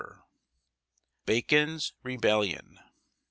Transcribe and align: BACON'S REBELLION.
BACON'S 1.27 1.93
REBELLION. 2.01 2.79